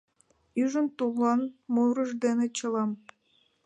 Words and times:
Ӱжын 0.61 0.87
тулан 0.97 1.41
мурыж 1.73 2.11
дене 2.23 2.45
чылам 2.57 2.91